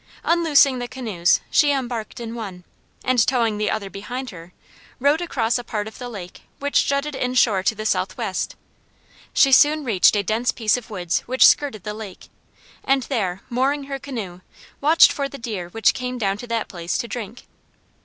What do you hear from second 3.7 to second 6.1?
behind her, rowed across a part of the